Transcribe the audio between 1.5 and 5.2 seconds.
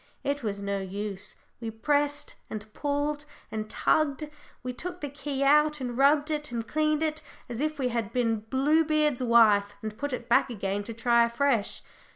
we pressed, and pulled, and tugged, we took the